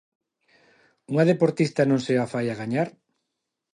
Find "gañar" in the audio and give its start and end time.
2.61-2.89